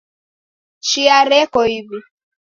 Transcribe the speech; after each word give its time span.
Chia 0.87 1.17
reko 1.29 1.61
iw'i. 1.77 1.99